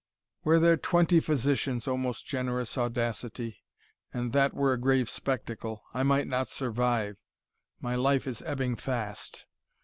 "Were 0.43 0.57
there 0.57 0.77
twenty 0.77 1.19
physicians, 1.19 1.87
O 1.87 1.95
most 1.95 2.25
generous 2.25 2.75
Audacity, 2.75 3.59
and 4.11 4.33
that 4.33 4.55
were 4.55 4.73
a 4.73 4.79
grave 4.79 5.07
spectacle 5.11 5.83
I 5.93 6.01
might 6.01 6.25
not 6.25 6.47
survive, 6.49 7.17
my 7.79 7.93
life 7.93 8.25
is 8.25 8.41
ebbing 8.41 8.77
fast. 8.77 9.45